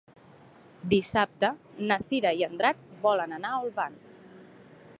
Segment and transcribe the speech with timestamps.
[0.93, 1.51] Dissabte
[1.91, 4.01] na Cira i en Drac volen anar a Olvan.